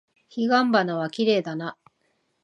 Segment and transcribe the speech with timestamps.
[0.29, 1.77] 彼岸花はきれいだな。